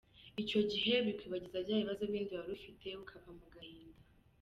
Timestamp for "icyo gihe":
0.41-0.93